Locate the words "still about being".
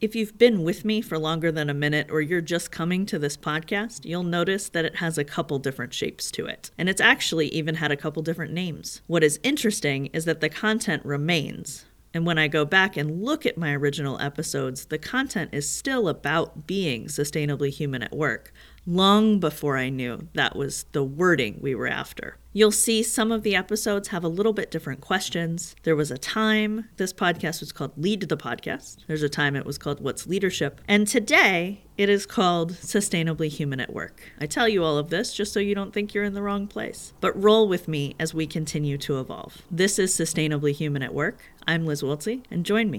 15.68-17.06